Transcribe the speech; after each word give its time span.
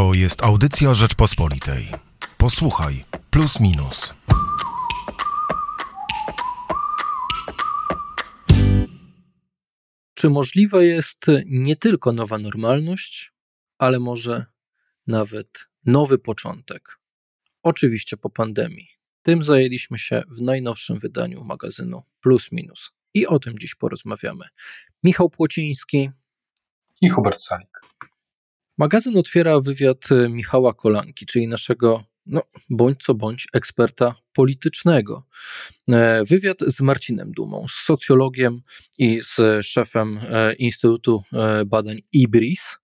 To 0.00 0.14
jest 0.14 0.44
audycja 0.44 0.94
Rzeczpospolitej. 0.94 1.88
Posłuchaj, 2.38 3.04
plus 3.30 3.60
minus. 3.60 4.14
Czy 10.14 10.30
możliwa 10.30 10.82
jest 10.82 11.26
nie 11.46 11.76
tylko 11.76 12.12
nowa 12.12 12.38
normalność, 12.38 13.32
ale 13.78 13.98
może 13.98 14.46
nawet 15.06 15.68
nowy 15.86 16.18
początek? 16.18 16.98
Oczywiście 17.62 18.16
po 18.16 18.30
pandemii. 18.30 18.88
Tym 19.22 19.42
zajęliśmy 19.42 19.98
się 19.98 20.22
w 20.28 20.40
najnowszym 20.40 20.98
wydaniu 20.98 21.44
magazynu 21.44 22.02
Plus 22.20 22.52
Minus. 22.52 22.90
I 23.14 23.26
o 23.26 23.38
tym 23.38 23.58
dziś 23.58 23.74
porozmawiamy. 23.74 24.44
Michał 25.02 25.30
Płociński 25.30 26.10
i 27.00 27.08
Hubert 27.08 27.40
Salik. 27.40 27.79
Magazyn 28.78 29.16
otwiera 29.16 29.60
wywiad 29.60 30.08
Michała 30.28 30.74
Kolanki, 30.74 31.26
czyli 31.26 31.48
naszego 31.48 32.04
no, 32.26 32.42
bądź 32.70 33.02
co 33.02 33.14
bądź 33.14 33.48
eksperta 33.52 34.14
politycznego. 34.32 35.26
E, 35.88 36.24
wywiad 36.24 36.58
z 36.66 36.80
Marcinem 36.80 37.32
Dumą, 37.32 37.66
z 37.68 37.72
socjologiem 37.72 38.60
i 38.98 39.20
z 39.22 39.66
szefem 39.66 40.20
e, 40.22 40.54
Instytutu 40.54 41.22
e, 41.32 41.64
Badań 41.64 42.00
IBRIS, 42.12 42.76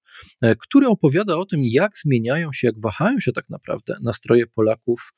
który 0.58 0.86
opowiada 0.86 1.36
o 1.36 1.46
tym, 1.46 1.60
jak 1.64 1.98
zmieniają 1.98 2.52
się, 2.52 2.66
jak 2.66 2.80
wahają 2.80 3.20
się 3.20 3.32
tak 3.32 3.48
naprawdę 3.48 3.96
nastroje 4.02 4.46
Polaków 4.46 5.12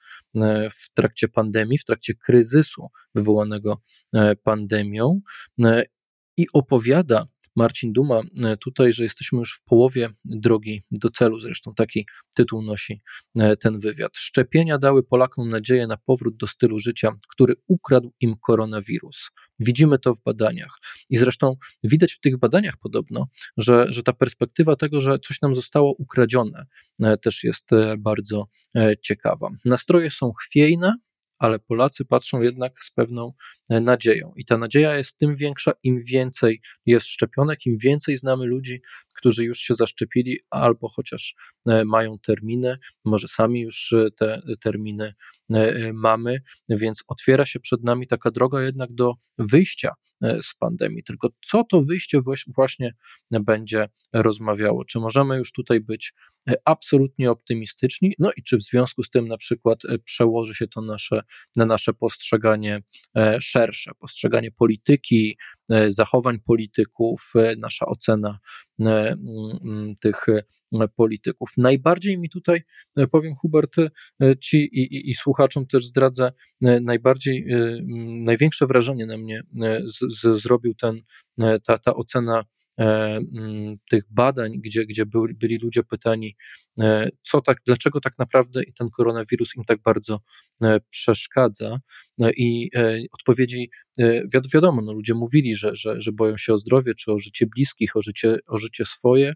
w 0.71 0.95
trakcie 0.95 1.29
pandemii, 1.29 1.79
w 1.79 1.85
trakcie 1.85 2.15
kryzysu 2.15 2.88
wywołanego 3.15 3.82
pandemią 4.43 5.21
i 6.37 6.46
opowiada 6.52 7.27
Marcin 7.59 7.93
Duma 7.93 8.21
e, 8.45 8.57
tutaj, 8.57 8.93
że 8.93 9.03
jesteśmy 9.03 9.39
już 9.39 9.57
w 9.57 9.62
połowie 9.62 10.11
drogi 10.25 10.83
do 10.91 11.11
celu. 11.11 11.41
Zresztą 11.41 11.75
taki 11.75 12.07
tytuł 12.37 12.62
nosi 12.62 13.01
e, 13.39 13.57
ten 13.57 13.79
wywiad. 13.79 14.16
Szczepienia 14.16 14.79
dały 14.79 15.03
Polakom 15.03 15.51
nadzieję 15.51 15.87
na 15.87 15.97
powrót 15.97 16.37
do 16.37 16.47
stylu 16.47 16.79
życia, 16.79 17.13
który 17.29 17.55
ukradł 17.66 18.13
im 18.21 18.37
koronawirus. 18.43 19.30
Widzimy 19.60 19.99
to 19.99 20.15
w 20.15 20.23
badaniach. 20.23 20.79
I 21.10 21.16
zresztą 21.16 21.57
widać 21.82 22.13
w 22.13 22.21
tych 22.21 22.38
badaniach 22.38 22.74
podobno, 22.77 23.27
że, 23.57 23.87
że 23.88 24.02
ta 24.02 24.13
perspektywa 24.13 24.77
tego, 24.77 25.01
że 25.01 25.19
coś 25.19 25.41
nam 25.41 25.54
zostało 25.54 25.95
ukradzione, 25.99 26.66
e, 27.02 27.16
też 27.16 27.45
jest 27.45 27.71
bardzo 27.99 28.47
ciekawa. 29.02 29.49
Nastroje 29.65 30.10
są 30.10 30.32
chwiejne, 30.32 30.95
ale 31.39 31.59
Polacy 31.59 32.05
patrzą 32.05 32.41
jednak 32.41 32.85
z 32.85 32.91
pewną 32.91 33.33
e, 33.71 33.81
nadzieją. 33.81 34.33
I 34.37 34.45
ta 34.45 34.59
nadzieja 34.59 34.97
jest 34.97 35.19
tym 35.19 35.35
większa, 35.37 35.73
im 35.83 36.01
więcej 36.01 36.61
jest 36.87 37.07
szczepionek, 37.07 37.67
im 37.67 37.77
więcej 37.77 38.17
znamy 38.17 38.47
ludzi, 38.47 38.83
którzy 39.15 39.45
już 39.45 39.59
się 39.59 39.75
zaszczepili 39.75 40.41
albo 40.51 40.89
chociaż 40.89 41.35
e, 41.66 41.85
mają 41.85 42.19
terminy, 42.19 42.79
może 43.05 43.29
sami 43.29 43.61
już 43.61 43.93
e, 43.93 44.11
te 44.11 44.43
terminy 44.61 45.15
mamy, 45.95 46.41
więc 46.69 47.05
otwiera 47.07 47.45
się 47.45 47.61
przed 47.61 47.85
nami 47.85 48.07
taka 48.07 48.31
droga 48.31 48.63
jednak 48.63 48.93
do 48.93 49.15
wyjścia 49.39 49.95
z 50.43 50.55
pandemii. 50.55 51.02
Tylko 51.02 51.29
co 51.45 51.65
to 51.65 51.83
wyjście 51.83 52.21
właśnie 52.47 52.95
będzie 53.30 53.88
rozmawiało? 54.13 54.85
Czy 54.85 54.99
możemy 54.99 55.37
już 55.37 55.52
tutaj 55.52 55.80
być 55.80 56.15
E, 56.49 56.57
absolutnie 56.65 57.30
optymistyczni. 57.30 58.15
No 58.19 58.33
i 58.37 58.43
czy 58.43 58.57
w 58.57 58.63
związku 58.63 59.02
z 59.02 59.10
tym 59.10 59.29
na 59.29 59.37
przykład 59.37 59.85
e, 59.85 59.99
przełoży 59.99 60.55
się 60.55 60.69
to 60.69 60.80
nasze, 60.80 61.23
na 61.57 61.66
nasze 61.66 61.95
postrzeganie 61.95 62.83
e, 63.16 63.41
szersze, 63.41 63.93
postrzeganie 63.99 64.50
polityki, 64.50 65.38
zachowań 65.87 66.38
polityków, 66.41 67.33
nasza 67.59 67.87
ocena 67.87 68.38
tych 70.00 70.27
polityków. 70.97 71.50
Najbardziej 71.56 72.19
mi 72.19 72.31
tutaj, 72.31 72.62
powiem 73.10 73.34
Hubert, 73.34 73.77
ci 74.41 74.56
i, 74.56 74.81
i, 74.81 75.10
i 75.10 75.15
słuchaczom 75.15 75.66
też 75.66 75.87
zdradzę, 75.87 76.33
najbardziej, 76.60 77.47
największe 78.25 78.66
wrażenie 78.66 79.06
na 79.06 79.19
mnie 79.19 79.43
z, 79.84 80.20
z, 80.20 80.42
zrobił 80.42 80.75
ten, 80.75 81.03
ta, 81.66 81.78
ta 81.78 81.94
ocena 81.94 82.44
E, 82.78 83.16
mm, 83.16 83.78
tych 83.91 84.04
badań, 84.10 84.53
gdzie, 84.60 84.87
gdzie 84.87 85.06
byli, 85.06 85.34
byli 85.34 85.59
ludzie 85.59 85.82
pytani, 85.82 86.37
e, 86.78 87.09
co 87.22 87.41
tak, 87.41 87.59
dlaczego 87.66 88.00
tak 88.00 88.19
naprawdę 88.19 88.60
ten 88.78 88.91
koronawirus 88.91 89.56
im 89.56 89.65
tak 89.65 89.82
bardzo 89.82 90.21
e, 90.62 90.81
przeszkadza. 90.91 91.78
I 92.36 92.70
odpowiedzi 93.12 93.70
wiadomo, 94.54 94.82
no 94.82 94.92
ludzie 94.92 95.14
mówili, 95.14 95.54
że, 95.54 95.76
że, 95.76 96.00
że 96.00 96.12
boją 96.12 96.36
się 96.36 96.52
o 96.52 96.58
zdrowie, 96.58 96.94
czy 96.94 97.12
o 97.12 97.18
życie 97.18 97.46
bliskich, 97.46 97.96
o 97.96 98.02
życie, 98.02 98.36
o 98.46 98.58
życie 98.58 98.84
swoje, 98.84 99.34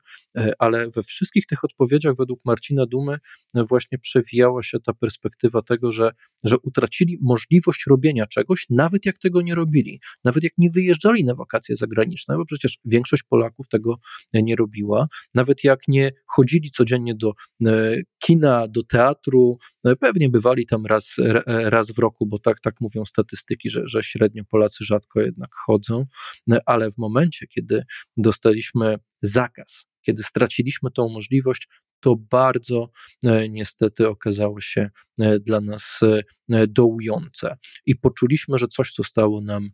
ale 0.58 0.90
we 0.90 1.02
wszystkich 1.02 1.46
tych 1.46 1.64
odpowiedziach 1.64 2.14
według 2.18 2.40
Marcina 2.44 2.86
Dumy 2.86 3.18
właśnie 3.54 3.98
przewijała 3.98 4.62
się 4.62 4.80
ta 4.80 4.92
perspektywa 4.92 5.62
tego, 5.62 5.92
że, 5.92 6.10
że 6.44 6.58
utracili 6.58 7.18
możliwość 7.20 7.84
robienia 7.88 8.26
czegoś, 8.26 8.66
nawet 8.70 9.06
jak 9.06 9.18
tego 9.18 9.42
nie 9.42 9.54
robili, 9.54 10.00
nawet 10.24 10.44
jak 10.44 10.52
nie 10.58 10.70
wyjeżdżali 10.70 11.24
na 11.24 11.34
wakacje 11.34 11.76
zagraniczne, 11.76 12.36
bo 12.36 12.44
przecież 12.44 12.78
większość 12.84 13.22
Polaków 13.22 13.68
tego 13.68 13.96
nie 14.34 14.56
robiła. 14.56 15.06
Nawet 15.34 15.64
jak 15.64 15.80
nie 15.88 16.10
chodzili 16.26 16.70
codziennie 16.70 17.14
do 17.14 17.32
e, 17.66 17.96
kina, 18.24 18.68
do 18.68 18.82
teatru, 18.82 19.58
no 19.62 19.71
pewnie 20.00 20.28
bywali 20.28 20.66
tam 20.66 20.86
raz, 20.86 21.16
raz 21.46 21.92
w 21.92 21.98
roku, 21.98 22.26
bo 22.26 22.38
tak, 22.38 22.60
tak 22.60 22.74
mówią 22.80 23.04
statystyki, 23.04 23.70
że, 23.70 23.82
że 23.84 24.02
średnio 24.02 24.44
Polacy 24.44 24.84
rzadko 24.84 25.20
jednak 25.20 25.54
chodzą, 25.54 26.06
no, 26.46 26.58
ale 26.66 26.90
w 26.90 26.98
momencie, 26.98 27.46
kiedy 27.46 27.84
dostaliśmy 28.16 28.98
zakaz, 29.22 29.86
kiedy 30.02 30.22
straciliśmy 30.22 30.90
tą 30.90 31.08
możliwość, 31.08 31.68
to 32.02 32.16
bardzo 32.16 32.90
e, 33.24 33.48
niestety 33.48 34.08
okazało 34.08 34.60
się 34.60 34.90
e, 35.20 35.38
dla 35.38 35.60
nas 35.60 36.00
e, 36.48 36.66
dołujące 36.66 37.56
i 37.86 37.96
poczuliśmy, 37.96 38.58
że 38.58 38.68
coś 38.68 38.94
zostało 38.94 39.40
nam 39.40 39.70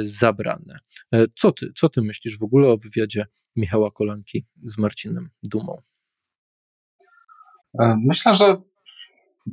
zabrane. 0.00 0.78
Co 1.36 1.52
ty, 1.52 1.72
co 1.76 1.88
ty 1.88 2.02
myślisz 2.02 2.38
w 2.38 2.42
ogóle 2.42 2.68
o 2.68 2.78
wywiadzie 2.78 3.26
Michała 3.56 3.90
Kolanki 3.90 4.46
z 4.62 4.78
Marcinem 4.78 5.30
Dumą? 5.42 5.82
Myślę, 8.06 8.34
że 8.34 8.56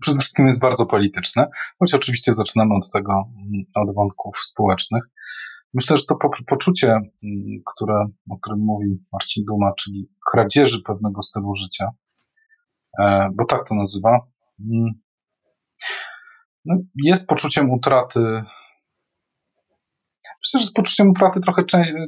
przede 0.01 0.19
wszystkim 0.19 0.45
jest 0.45 0.61
bardzo 0.61 0.85
polityczne, 0.85 1.47
choć 1.79 1.93
oczywiście 1.93 2.33
zaczynamy 2.33 2.75
od 2.75 2.91
tego, 2.91 3.13
mm, 3.13 3.63
od 3.75 3.95
wątków 3.95 4.37
społecznych. 4.37 5.03
Myślę, 5.73 5.97
że 5.97 6.03
to 6.05 6.17
poczucie, 6.47 6.87
mm, 6.87 7.11
które, 7.65 8.05
o 8.29 8.37
którym 8.37 8.59
mówi 8.59 9.03
Marcin 9.13 9.45
Duma, 9.45 9.73
czyli 9.73 10.09
kradzieży 10.31 10.81
pewnego 10.85 11.23
stylu 11.23 11.53
życia, 11.55 11.89
e, 12.99 13.29
bo 13.33 13.45
tak 13.45 13.67
to 13.69 13.75
nazywa, 13.75 14.19
mm, 14.59 14.93
no 16.65 16.75
jest 17.03 17.29
poczuciem 17.29 17.71
utraty. 17.71 18.43
Myślę, 20.43 20.59
że 20.59 20.65
z 20.65 20.73
poczuciem 20.73 21.09
utraty 21.09 21.39
trochę 21.39 21.63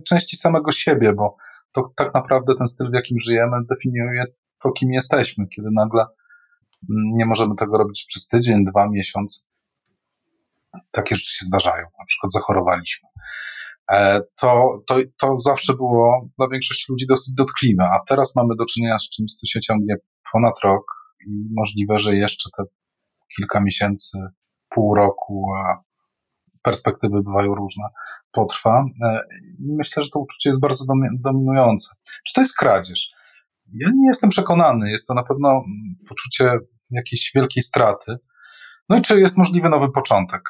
części 0.06 0.38
samego 0.38 0.72
siebie, 0.72 1.14
bo 1.14 1.38
to 1.72 1.94
tak 1.96 2.14
naprawdę 2.14 2.54
ten 2.58 2.68
styl, 2.68 2.92
w 2.92 2.96
jakim 2.96 3.20
żyjemy, 3.20 3.58
definiuje 3.70 4.26
to, 4.60 4.72
kim 4.72 4.90
jesteśmy, 4.92 5.48
kiedy 5.48 5.68
nagle 5.72 6.06
nie 6.90 7.26
możemy 7.26 7.56
tego 7.56 7.78
robić 7.78 8.06
przez 8.08 8.28
tydzień, 8.28 8.66
dwa, 8.66 8.90
miesiąc. 8.90 9.50
Takie 10.92 11.16
rzeczy 11.16 11.38
się 11.38 11.46
zdarzają. 11.46 11.86
Na 12.00 12.06
przykład 12.06 12.32
zachorowaliśmy. 12.32 13.10
E, 13.92 14.22
to, 14.36 14.82
to, 14.88 14.96
to 15.18 15.40
zawsze 15.40 15.74
było 15.74 16.30
dla 16.38 16.48
większości 16.50 16.92
ludzi 16.92 17.08
dosyć 17.08 17.34
dotkliwe, 17.34 17.84
a 17.84 18.00
teraz 18.08 18.36
mamy 18.36 18.56
do 18.56 18.66
czynienia 18.66 19.00
z 19.00 19.10
czymś, 19.10 19.34
co 19.34 19.48
się 19.48 19.60
ciągnie 19.60 19.96
ponad 20.32 20.60
rok 20.64 20.84
i 21.28 21.50
możliwe, 21.58 21.98
że 21.98 22.16
jeszcze 22.16 22.50
te 22.58 22.64
kilka 23.36 23.62
miesięcy, 23.62 24.18
pół 24.70 24.96
roku, 24.96 25.52
a 25.58 25.84
perspektywy 26.62 27.24
bywają 27.24 27.56
różne, 27.56 27.84
potrwa. 28.32 28.86
E, 29.04 29.20
myślę, 29.60 30.04
że 30.04 30.10
to 30.10 30.20
uczucie 30.20 30.50
jest 30.50 30.62
bardzo 30.62 30.86
dominujące. 31.20 31.96
Czy 32.26 32.34
to 32.34 32.42
jest 32.42 32.58
kradzież? 32.58 33.16
Ja 33.74 33.90
nie 33.96 34.08
jestem 34.08 34.30
przekonany. 34.30 34.92
Jest 34.92 35.08
to 35.08 35.14
na 35.14 35.24
pewno 35.24 35.64
poczucie 36.10 36.60
jakiejś 36.90 37.32
wielkiej 37.36 37.64
straty. 37.64 38.18
No 38.90 38.98
i 38.98 39.02
czy 39.02 39.20
jest 39.20 39.38
możliwy 39.38 39.70
nowy 39.70 39.92
początek? 39.92 40.42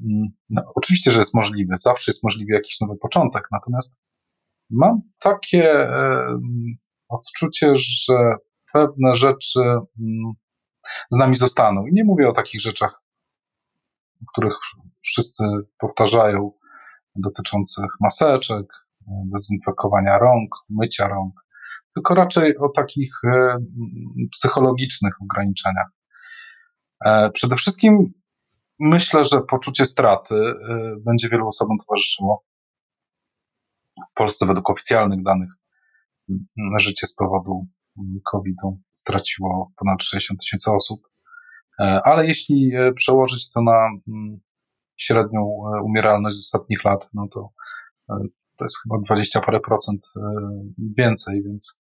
Mm, 0.00 0.28
no, 0.50 0.62
oczywiście, 0.74 1.12
że 1.12 1.18
jest 1.18 1.34
możliwy, 1.34 1.74
zawsze 1.76 2.10
jest 2.10 2.24
możliwy 2.24 2.52
jakiś 2.52 2.80
nowy 2.80 2.96
początek, 2.96 3.48
natomiast 3.52 4.00
mam 4.70 5.00
takie 5.18 5.88
odczucie, 7.08 7.72
że 7.76 8.14
pewne 8.72 9.16
rzeczy 9.16 9.60
mm, 9.60 10.32
z 11.10 11.18
nami 11.18 11.36
zostaną. 11.36 11.86
I 11.86 11.92
nie 11.92 12.04
mówię 12.04 12.28
o 12.28 12.32
takich 12.32 12.60
rzeczach, 12.60 13.02
których 14.32 14.54
wszyscy 15.02 15.44
powtarzają, 15.78 16.52
dotyczących 17.16 17.90
maseczek, 18.00 18.66
dezynfekowania 19.06 20.18
rąk, 20.18 20.50
mycia 20.68 21.08
rąk, 21.08 21.34
tylko 22.00 22.14
raczej 22.14 22.58
o 22.58 22.68
takich 22.68 23.12
e, 23.24 23.56
psychologicznych 24.32 25.14
ograniczeniach. 25.22 25.88
E, 27.04 27.30
przede 27.30 27.56
wszystkim 27.56 28.12
myślę, 28.78 29.24
że 29.24 29.40
poczucie 29.40 29.86
straty 29.86 30.34
y, 30.34 30.56
będzie 31.06 31.28
wielu 31.28 31.48
osobom 31.48 31.76
towarzyszyło. 31.78 32.44
W 34.10 34.14
Polsce 34.14 34.46
według 34.46 34.70
oficjalnych 34.70 35.22
danych 35.22 35.50
życie 36.78 37.06
z 37.06 37.14
powodu 37.14 37.66
COVID-u 38.30 38.80
straciło 38.92 39.72
ponad 39.76 40.02
60 40.02 40.40
tysięcy 40.40 40.70
osób. 40.72 41.00
Ale 41.78 42.26
jeśli 42.26 42.72
przełożyć 42.96 43.50
to 43.50 43.62
na 43.62 43.90
średnią 44.96 45.40
umieralność 45.84 46.36
z 46.36 46.40
ostatnich 46.40 46.84
lat, 46.84 47.08
no 47.14 47.28
to 47.28 47.48
to 48.56 48.64
jest 48.64 48.82
chyba 48.82 48.98
20 48.98 49.40
parę 49.40 49.60
procent 49.60 50.02
więcej, 50.98 51.42
więc 51.42 51.79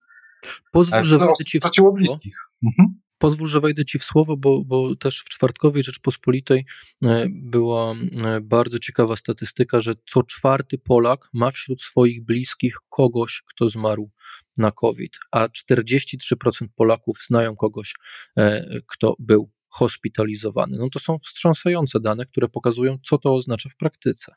Pozwól, 0.72 1.04
że 1.04 1.18
wejdę 1.18 1.46
ci 1.46 1.60
w 1.60 1.94
bliskich. 1.94 2.36
Mhm. 2.66 3.00
Pozwól, 3.18 3.48
że 3.48 3.60
wejdę 3.60 3.86
ci 3.86 4.00
w 4.00 4.04
słowo, 4.04 4.38
bo, 4.38 4.64
bo 4.66 4.96
też 4.96 5.20
w 5.20 5.30
czwartkowej 5.30 5.84
Rzeczpospolitej 5.84 6.66
e, 7.04 7.26
była 7.30 7.92
e, 7.92 8.42
bardzo 8.42 8.80
ciekawa 8.80 9.16
statystyka, 9.16 9.80
że 9.80 9.94
co 10.10 10.24
czwarty 10.24 10.78
Polak 10.78 11.30
ma 11.34 11.52
wśród 11.52 11.82
swoich 11.82 12.26
bliskich 12.26 12.76
kogoś, 12.90 13.44
kto 13.48 13.70
zmarł 13.70 14.10
na 14.58 14.72
COVID, 14.72 15.18
a 15.32 15.48
43% 15.48 16.68
Polaków 16.76 17.18
znają 17.28 17.56
kogoś, 17.56 17.94
e, 18.38 18.66
kto 18.88 19.16
był 19.20 19.52
hospitalizowany. 19.70 20.78
No 20.78 20.90
to 20.90 21.00
są 21.00 21.18
wstrząsające 21.18 22.00
dane, 22.00 22.26
które 22.26 22.48
pokazują, 22.48 22.98
co 23.04 23.18
to 23.18 23.36
oznacza 23.36 23.70
w 23.70 23.76
praktyce. 23.76 24.36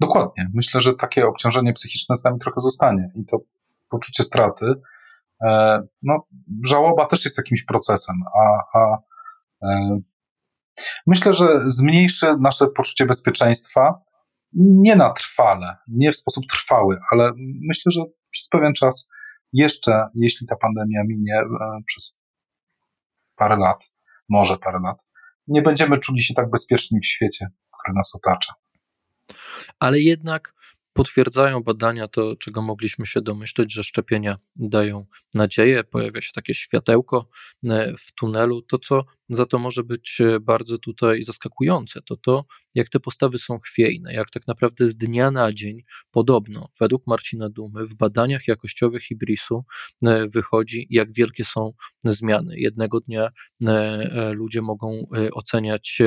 Dokładnie. 0.00 0.50
Myślę, 0.54 0.80
że 0.80 0.94
takie 0.94 1.26
obciążenie 1.26 1.72
psychiczne 1.72 2.16
z 2.16 2.24
nami 2.24 2.38
trochę 2.38 2.60
zostanie 2.60 3.08
i 3.14 3.24
to 3.24 3.38
poczucie 3.88 4.22
straty 4.24 4.74
E, 5.44 5.82
no, 6.02 6.26
żałoba 6.66 7.06
też 7.06 7.24
jest 7.24 7.38
jakimś 7.38 7.62
procesem, 7.62 8.16
a, 8.40 8.78
a 8.78 8.98
e, 9.62 10.00
myślę, 11.06 11.32
że 11.32 11.60
zmniejszy 11.66 12.36
nasze 12.40 12.66
poczucie 12.66 13.06
bezpieczeństwa 13.06 14.00
nie 14.52 14.96
na 14.96 15.12
trwale, 15.12 15.76
nie 15.88 16.12
w 16.12 16.16
sposób 16.16 16.44
trwały, 16.46 16.98
ale 17.10 17.32
myślę, 17.68 17.92
że 17.92 18.02
przez 18.30 18.48
pewien 18.48 18.72
czas 18.72 19.08
jeszcze, 19.52 20.08
jeśli 20.14 20.46
ta 20.46 20.56
pandemia 20.56 21.02
minie 21.06 21.34
e, 21.34 21.46
przez 21.86 22.20
parę 23.36 23.56
lat, 23.56 23.92
może 24.28 24.56
parę 24.56 24.78
lat, 24.84 25.04
nie 25.46 25.62
będziemy 25.62 25.98
czuli 25.98 26.22
się 26.22 26.34
tak 26.34 26.50
bezpieczni 26.50 27.00
w 27.00 27.06
świecie, 27.06 27.46
który 27.78 27.94
nas 27.94 28.14
otacza. 28.14 28.54
Ale 29.78 30.00
jednak 30.00 30.54
potwierdzają 30.98 31.62
badania 31.62 32.08
to, 32.08 32.36
czego 32.36 32.62
mogliśmy 32.62 33.06
się 33.06 33.20
domyśleć, 33.20 33.72
że 33.72 33.84
szczepienia 33.84 34.38
dają 34.56 35.06
nadzieję, 35.34 35.84
pojawia 35.84 36.20
się 36.20 36.32
takie 36.34 36.54
światełko 36.54 37.28
e, 37.66 37.94
w 37.98 38.12
tunelu. 38.12 38.62
To, 38.62 38.78
co 38.78 39.04
za 39.28 39.46
to 39.46 39.58
może 39.58 39.84
być 39.84 40.20
e, 40.20 40.40
bardzo 40.40 40.78
tutaj 40.78 41.24
zaskakujące, 41.24 42.00
to 42.02 42.16
to, 42.16 42.44
jak 42.74 42.88
te 42.88 43.00
postawy 43.00 43.38
są 43.38 43.58
chwiejne, 43.58 44.12
jak 44.12 44.30
tak 44.30 44.46
naprawdę 44.46 44.88
z 44.88 44.96
dnia 44.96 45.30
na 45.30 45.52
dzień, 45.52 45.82
podobno, 46.10 46.68
według 46.80 47.06
Marcina 47.06 47.48
Dumy, 47.48 47.84
w 47.84 47.94
badaniach 47.94 48.48
jakościowych 48.48 49.10
Ibrisu 49.10 49.64
e, 50.02 50.26
wychodzi, 50.26 50.86
jak 50.90 51.12
wielkie 51.12 51.44
są 51.44 51.72
zmiany. 52.04 52.58
Jednego 52.58 53.00
dnia 53.00 53.30
ludzie 54.32 54.62
mogą 54.62 55.06
oceniać 55.32 56.02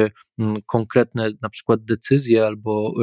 konkretne 0.65 1.31
na 1.41 1.49
przykład 1.49 1.85
decyzje 1.85 2.45
albo 2.45 2.93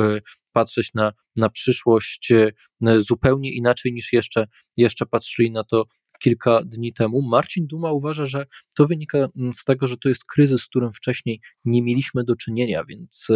patrzeć 0.58 0.94
na, 0.94 1.12
na 1.37 1.49
przyszłość 1.49 2.32
e, 2.32 2.52
zupełnie 3.00 3.52
inaczej 3.52 3.93
niż 3.93 4.12
jeszcze, 4.12 4.46
jeszcze 4.76 5.06
patrzyli 5.06 5.50
na 5.50 5.64
to 5.64 5.84
kilka 6.18 6.62
dni 6.64 6.92
temu. 6.92 7.22
Marcin 7.22 7.66
Duma 7.66 7.92
uważa, 7.92 8.26
że 8.26 8.46
to 8.76 8.86
wynika 8.86 9.18
mm, 9.18 9.54
z 9.54 9.64
tego, 9.64 9.86
że 9.86 9.96
to 9.96 10.08
jest 10.08 10.24
kryzys, 10.24 10.62
z 10.62 10.66
którym 10.66 10.92
wcześniej 10.92 11.40
nie 11.64 11.82
mieliśmy 11.82 12.24
do 12.24 12.36
czynienia, 12.36 12.84
więc 12.88 13.28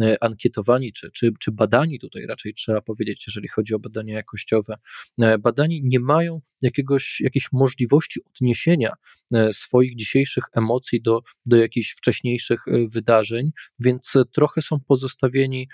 e, 0.00 0.24
ankietowani 0.24 0.92
czy, 0.92 1.10
czy, 1.10 1.32
czy 1.40 1.52
badani 1.52 1.98
tutaj 1.98 2.26
raczej 2.26 2.54
trzeba 2.54 2.80
powiedzieć, 2.80 3.24
jeżeli 3.26 3.48
chodzi 3.48 3.74
o 3.74 3.78
badania 3.78 4.14
jakościowe, 4.14 4.74
e, 5.20 5.38
badani 5.38 5.82
nie 5.84 6.00
mają 6.00 6.40
jakiegoś, 6.62 7.20
jakiejś 7.20 7.52
możliwości 7.52 8.20
odniesienia 8.24 8.92
e, 9.34 9.52
swoich 9.52 9.96
dzisiejszych 9.96 10.44
emocji 10.52 11.02
do, 11.02 11.22
do 11.46 11.56
jakichś 11.56 11.94
wcześniejszych 11.94 12.64
wydarzeń, 12.92 13.50
więc 13.78 14.14
trochę 14.32 14.62
są 14.62 14.80
pozostawieni 14.80 15.68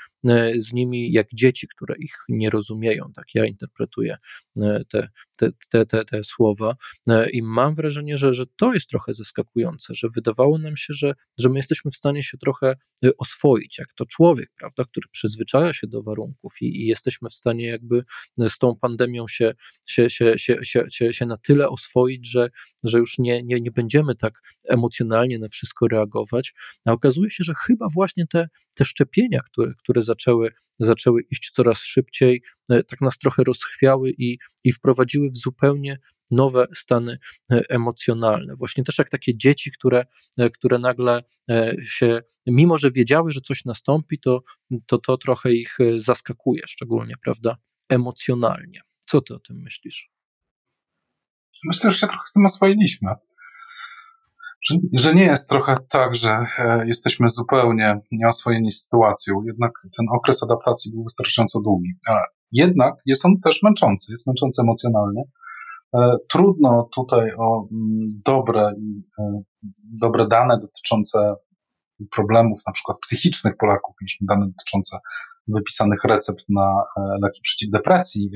z 0.56 0.72
nimi 0.72 1.12
jak 1.12 1.26
dzieci, 1.34 1.68
które 1.68 1.94
ich 1.98 2.14
nie 2.28 2.50
rozumieją. 2.50 3.12
Tak 3.14 3.24
ja 3.34 3.46
interpretuję 3.46 4.16
te, 4.88 5.08
te, 5.36 5.50
te, 5.70 5.86
te, 5.86 6.04
te 6.04 6.24
słowa. 6.24 6.76
I 7.32 7.42
mam 7.42 7.74
wrażenie, 7.74 8.16
że, 8.16 8.34
że 8.34 8.44
to 8.56 8.74
jest 8.74 8.88
trochę 8.88 9.14
zaskakujące, 9.14 9.94
że 9.94 10.08
wydawało 10.08 10.58
nam 10.58 10.76
się, 10.76 10.94
że, 10.94 11.14
że 11.38 11.48
my 11.48 11.58
jesteśmy 11.58 11.90
w 11.90 11.96
stanie 11.96 12.22
się 12.22 12.38
trochę 12.38 12.76
y, 13.04 13.16
oswoić, 13.16 13.78
jak 13.78 13.94
to 13.94 14.06
człowiek, 14.06 14.50
prawda, 14.58 14.84
który 14.84 15.08
przyzwyczaja 15.10 15.72
się 15.72 15.86
do 15.86 16.02
warunków 16.02 16.52
i, 16.60 16.82
i 16.82 16.86
jesteśmy 16.86 17.28
w 17.28 17.34
stanie 17.34 17.66
jakby 17.66 18.04
y, 18.40 18.48
z 18.48 18.58
tą 18.58 18.76
pandemią 18.76 19.28
się, 19.28 19.54
się, 19.86 20.10
się, 20.10 20.38
się, 20.38 20.58
się, 20.62 20.84
się, 20.90 21.12
się 21.12 21.26
na 21.26 21.36
tyle 21.36 21.68
oswoić, 21.68 22.30
że, 22.30 22.50
że 22.84 22.98
już 22.98 23.18
nie, 23.18 23.42
nie, 23.42 23.60
nie 23.60 23.70
będziemy 23.70 24.14
tak 24.14 24.40
emocjonalnie 24.68 25.38
na 25.38 25.48
wszystko 25.48 25.88
reagować, 25.88 26.54
a 26.84 26.92
okazuje 26.92 27.30
się, 27.30 27.44
że 27.44 27.54
chyba 27.54 27.86
właśnie 27.94 28.26
te, 28.26 28.48
te 28.74 28.84
szczepienia, 28.84 29.40
które, 29.40 29.72
które 29.78 30.02
zaczęły, 30.02 30.52
zaczęły 30.78 31.22
iść 31.30 31.50
coraz 31.50 31.78
szybciej, 31.78 32.42
tak 32.68 33.00
nas 33.00 33.18
trochę 33.18 33.44
rozchwiały 33.44 34.10
i, 34.18 34.38
i 34.64 34.72
wprowadziły 34.72 35.30
w 35.30 35.36
zupełnie 35.36 35.98
nowe 36.30 36.66
stany 36.74 37.18
e, 37.50 37.62
emocjonalne. 37.68 38.54
Właśnie 38.56 38.84
też 38.84 38.98
jak 38.98 39.10
takie 39.10 39.36
dzieci, 39.36 39.72
które, 39.72 40.06
e, 40.38 40.50
które 40.50 40.78
nagle 40.78 41.22
e, 41.50 41.74
się, 41.84 42.22
mimo 42.46 42.78
że 42.78 42.90
wiedziały, 42.90 43.32
że 43.32 43.40
coś 43.40 43.64
nastąpi, 43.64 44.18
to 44.18 44.42
to, 44.86 44.98
to 44.98 45.16
trochę 45.16 45.52
ich 45.52 45.78
zaskakuje, 45.96 46.62
szczególnie, 46.66 47.14
prawda, 47.24 47.56
emocjonalnie. 47.88 48.80
Co 49.06 49.20
ty 49.20 49.34
o 49.34 49.38
tym 49.38 49.56
myślisz? 49.62 50.10
Myślę, 51.66 51.90
że 51.90 51.98
się 51.98 52.06
trochę 52.06 52.22
z 52.26 52.32
tym 52.32 52.46
oswoiliśmy. 52.46 53.10
Że, 54.62 54.76
że 54.98 55.14
nie 55.14 55.24
jest 55.24 55.48
trochę 55.48 55.76
tak, 55.88 56.14
że 56.14 56.46
jesteśmy 56.86 57.30
zupełnie 57.30 58.00
nieoswojeni 58.12 58.72
z 58.72 58.84
sytuacją, 58.84 59.42
jednak 59.46 59.72
ten 59.96 60.06
okres 60.16 60.42
adaptacji 60.42 60.92
był 60.92 61.04
wystarczająco 61.04 61.60
długi. 61.60 61.92
A 62.08 62.20
jednak 62.52 62.94
jest 63.06 63.26
on 63.26 63.40
też 63.40 63.62
męczący, 63.62 64.12
jest 64.12 64.26
męczący 64.26 64.62
emocjonalnie. 64.62 65.22
E, 65.94 66.16
trudno 66.28 66.88
tutaj 66.94 67.30
o 67.38 67.68
mm, 67.72 68.08
dobre, 68.24 68.70
e, 69.18 69.42
dobre 70.02 70.28
dane 70.28 70.58
dotyczące 70.60 71.34
problemów 72.10 72.60
na 72.66 72.72
przykład 72.72 72.98
psychicznych 73.00 73.56
Polaków, 73.56 73.96
mieliśmy 74.00 74.26
dane 74.26 74.46
dotyczące 74.46 74.98
wypisanych 75.48 76.04
recept 76.04 76.44
na 76.48 76.84
e, 76.96 77.00
leki 77.22 77.40
przeciw 77.42 77.70
depresji, 77.70 78.30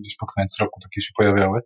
gdzieś 0.00 0.16
pod 0.16 0.32
koniec 0.32 0.56
roku 0.60 0.80
takie 0.80 1.02
się 1.02 1.12
pojawiały. 1.16 1.60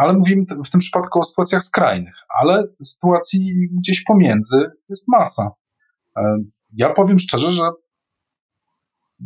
Ale 0.00 0.12
mówimy 0.12 0.44
w 0.66 0.70
tym 0.70 0.80
przypadku 0.80 1.20
o 1.20 1.24
sytuacjach 1.24 1.64
skrajnych, 1.64 2.14
ale 2.40 2.64
sytuacji 2.84 3.68
gdzieś 3.78 4.04
pomiędzy 4.04 4.70
jest 4.88 5.08
masa. 5.08 5.50
Ja 6.72 6.92
powiem 6.92 7.18
szczerze, 7.18 7.50
że 7.50 7.62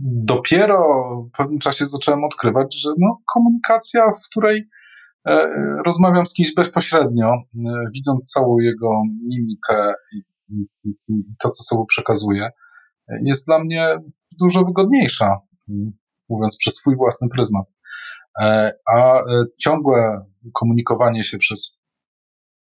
dopiero 0.04 0.80
w 1.28 1.36
pewnym 1.36 1.58
czasie 1.58 1.86
zacząłem 1.86 2.24
odkrywać, 2.24 2.80
że 2.80 2.90
no, 2.98 3.20
komunikacja, 3.34 4.10
w 4.10 4.26
której 4.30 4.68
E, 5.26 5.48
rozmawiam 5.86 6.26
z 6.26 6.34
kimś 6.34 6.54
bezpośrednio, 6.54 7.26
e, 7.26 7.42
widząc 7.94 8.32
całą 8.32 8.58
jego 8.58 9.02
mimikę 9.24 9.92
i, 10.12 10.22
to, 11.38 11.48
co 11.48 11.62
sobą 11.62 11.86
przekazuje, 11.86 12.50
jest 13.22 13.46
dla 13.46 13.58
mnie 13.58 13.98
dużo 14.40 14.64
wygodniejsza, 14.64 15.40
mówiąc 16.28 16.56
przez 16.58 16.74
swój 16.74 16.96
własny 16.96 17.28
pryzmat. 17.28 17.64
E, 18.40 18.72
a 18.94 19.22
ciągłe 19.58 20.26
komunikowanie 20.54 21.24
się 21.24 21.38
przez 21.38 21.78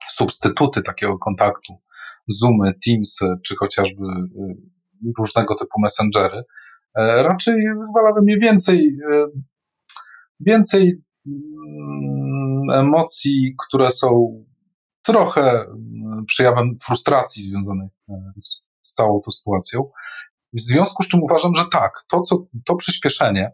substytuty 0.09 0.81
takiego 0.81 1.17
kontaktu, 1.17 1.73
Zoomy, 2.27 2.73
Teamsy, 2.85 3.25
czy 3.45 3.55
chociażby 3.55 4.03
różnego 5.17 5.55
typu 5.55 5.81
messengery, 5.81 6.43
raczej 6.95 7.63
zwala 7.83 8.13
we 8.13 8.21
mnie 8.21 8.37
więcej, 8.37 8.97
więcej 10.39 11.01
emocji, 12.73 13.55
które 13.67 13.91
są 13.91 14.43
trochę 15.01 15.61
mm, 15.61 16.25
przejawem 16.25 16.75
frustracji 16.85 17.43
związanej 17.43 17.89
e, 18.09 18.33
z, 18.39 18.65
z 18.81 18.93
całą 18.93 19.21
tą 19.21 19.31
sytuacją. 19.31 19.91
W 20.53 20.61
związku 20.61 21.03
z 21.03 21.07
czym 21.07 21.23
uważam, 21.23 21.55
że 21.55 21.65
tak, 21.71 21.91
to, 22.09 22.21
co, 22.21 22.45
to 22.65 22.75
przyspieszenie, 22.75 23.51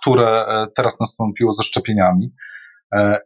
które 0.00 0.46
e, 0.46 0.66
teraz 0.74 1.00
nastąpiło 1.00 1.52
ze 1.52 1.62
szczepieniami, 1.62 2.34
e, 2.94 3.18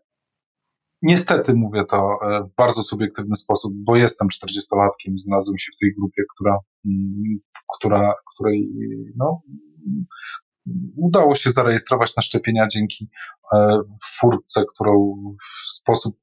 niestety 1.04 1.54
mówię 1.54 1.84
to 1.84 2.18
w 2.52 2.56
bardzo 2.56 2.82
subiektywny 2.82 3.36
sposób, 3.36 3.72
bo 3.76 3.96
jestem 3.96 4.28
40-latkiem 4.28 5.12
i 5.14 5.18
znalazłem 5.18 5.58
się 5.58 5.72
w 5.76 5.78
tej 5.80 5.94
grupie, 5.98 6.22
która, 6.34 6.58
mm, 6.86 7.38
która, 7.76 8.14
której, 8.34 8.70
no, 9.16 9.40
udało 10.96 11.34
się 11.34 11.50
zarejestrować 11.50 12.16
na 12.16 12.22
szczepienia 12.22 12.66
dzięki 12.68 13.08
e, 13.52 13.80
furtce, 14.20 14.64
którą 14.74 15.14
w 15.40 15.68
sposób 15.68 16.16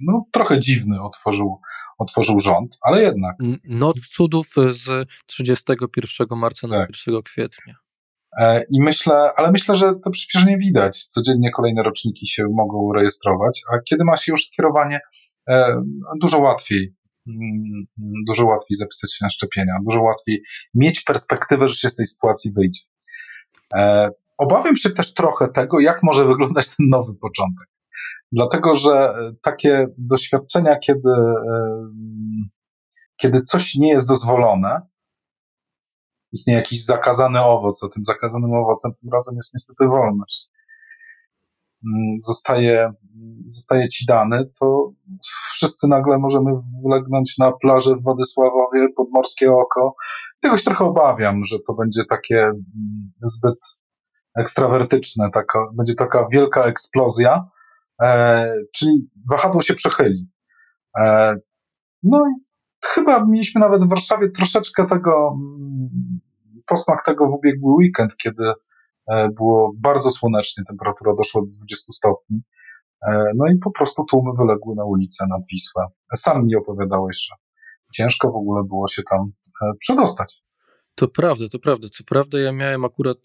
no, 0.00 0.24
trochę 0.32 0.60
dziwny 0.60 1.02
otworzył, 1.02 1.60
otworzył 1.98 2.38
rząd, 2.38 2.78
ale 2.82 3.02
jednak. 3.02 3.36
Not 3.64 3.96
cudów 4.00 4.46
z 4.70 5.08
31 5.26 6.38
marca 6.38 6.68
na 6.68 6.76
tak. 6.76 6.90
1 7.06 7.22
kwietnia. 7.22 7.74
E, 8.40 8.62
I 8.70 8.82
myślę, 8.82 9.30
ale 9.36 9.50
myślę, 9.50 9.74
że 9.74 9.94
to 10.04 10.10
przyspieszenie 10.10 10.58
widać. 10.58 11.06
Codziennie 11.06 11.50
kolejne 11.50 11.82
roczniki 11.82 12.28
się 12.28 12.44
mogą 12.50 12.92
rejestrować, 12.92 13.62
a 13.72 13.78
kiedy 13.88 14.04
ma 14.04 14.16
się 14.16 14.32
już 14.32 14.46
skierowanie 14.46 15.00
dużo 16.20 16.38
łatwiej 16.38 16.96
mm, 17.28 17.86
dużo 18.28 18.46
łatwiej 18.46 18.76
zapisać 18.76 19.14
się 19.14 19.24
na 19.24 19.30
szczepienia, 19.30 19.72
dużo 19.84 20.02
łatwiej 20.02 20.42
mieć 20.74 21.04
perspektywę, 21.04 21.68
że 21.68 21.74
się 21.74 21.90
z 21.90 21.96
tej 21.96 22.06
sytuacji 22.06 22.52
wyjdzie. 22.52 22.80
Obawiam 24.38 24.76
się 24.76 24.90
też 24.90 25.14
trochę 25.14 25.48
tego, 25.48 25.80
jak 25.80 26.02
może 26.02 26.26
wyglądać 26.26 26.76
ten 26.76 26.88
nowy 26.88 27.14
początek. 27.14 27.68
Dlatego, 28.32 28.74
że 28.74 29.14
takie 29.42 29.86
doświadczenia, 29.98 30.78
kiedy, 30.78 31.10
kiedy 33.16 33.42
coś 33.42 33.74
nie 33.74 33.88
jest 33.88 34.08
dozwolone, 34.08 34.80
istnieje 36.32 36.58
jakiś 36.58 36.84
zakazany 36.84 37.40
owoc, 37.40 37.84
a 37.84 37.88
tym 37.88 38.04
zakazanym 38.04 38.54
owocem 38.54 38.92
tym 39.00 39.10
razem 39.12 39.36
jest 39.36 39.54
niestety 39.54 39.88
wolność. 39.88 40.48
Mm, 41.86 42.18
zostaje, 42.20 42.92
zostaje 43.46 43.88
ci 43.88 44.06
dany, 44.06 44.50
to 44.60 44.92
wszyscy 45.52 45.88
nagle 45.88 46.18
możemy 46.18 46.50
wlegnąć 46.84 47.38
na 47.38 47.52
plażę 47.52 47.96
w 47.96 48.02
Władysławowie 48.02 48.88
pod 48.96 49.10
morskie 49.10 49.52
oko. 49.52 49.94
Tego 50.40 50.56
się 50.56 50.64
trochę 50.64 50.84
obawiam, 50.84 51.44
że 51.44 51.56
to 51.66 51.74
będzie 51.74 52.04
takie 52.04 52.38
mm, 52.40 53.12
zbyt 53.22 53.58
ekstrawertyczne, 54.36 55.30
taka, 55.30 55.58
będzie 55.74 55.94
taka 55.94 56.26
wielka 56.32 56.64
eksplozja, 56.64 57.48
e, 58.02 58.52
czyli 58.74 59.10
wahadło 59.30 59.62
się 59.62 59.74
przechyli. 59.74 60.30
E, 60.98 61.34
no 62.02 62.18
i 62.18 62.51
chyba 62.86 63.24
mieliśmy 63.24 63.60
nawet 63.60 63.84
w 63.84 63.88
Warszawie 63.88 64.30
troszeczkę 64.30 64.86
tego, 64.86 65.34
mm, 65.34 66.20
posmak 66.66 67.04
tego 67.04 67.26
w 67.26 67.30
ubiegły 67.30 67.74
weekend, 67.74 68.16
kiedy 68.16 68.52
e, 69.06 69.28
było 69.28 69.72
bardzo 69.76 70.10
słonecznie, 70.10 70.64
temperatura 70.64 71.12
doszła 71.14 71.42
do 71.42 71.46
20 71.46 71.92
stopni. 71.92 72.40
E, 73.08 73.24
no 73.36 73.46
i 73.46 73.58
po 73.58 73.70
prostu 73.70 74.04
tłumy 74.04 74.30
wyległy 74.38 74.74
na 74.74 74.84
ulicę 74.84 75.26
nad 75.30 75.40
Wisłę. 75.52 75.86
Sam 76.14 76.46
mi 76.46 76.56
opowiadałeś, 76.56 77.26
że 77.30 77.36
ciężko 77.92 78.32
w 78.32 78.36
ogóle 78.36 78.64
było 78.64 78.88
się 78.88 79.02
tam 79.10 79.32
e, 79.62 79.72
przedostać. 79.78 80.42
To 80.94 81.08
prawda, 81.08 81.44
to 81.52 81.58
prawda. 81.58 81.88
Co 81.92 82.04
prawda, 82.04 82.38
ja 82.38 82.52
miałem 82.52 82.84
akurat 82.84 83.18